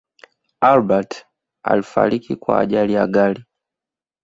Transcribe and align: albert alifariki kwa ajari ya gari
albert 0.61 1.25
alifariki 1.63 2.35
kwa 2.35 2.59
ajari 2.59 2.93
ya 2.93 3.07
gari 3.07 3.45